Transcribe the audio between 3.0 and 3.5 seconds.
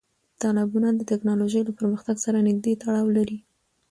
لري.